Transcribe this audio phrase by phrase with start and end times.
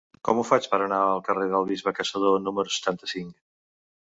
[0.27, 3.37] Com ho faig per anar al carrer del Bisbe Caçador número setanta-cinc?